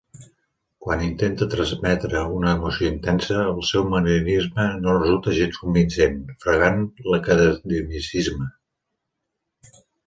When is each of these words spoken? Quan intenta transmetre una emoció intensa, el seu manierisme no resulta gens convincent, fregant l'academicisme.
Quan 0.85 1.01
intenta 1.07 1.47
transmetre 1.51 2.23
una 2.37 2.55
emoció 2.59 2.89
intensa, 2.95 3.37
el 3.51 3.61
seu 3.73 3.85
manierisme 3.91 4.67
no 4.87 4.97
resulta 4.99 5.37
gens 5.43 5.63
convincent, 5.67 6.19
fregant 6.47 6.85
l'academicisme. 7.13 8.53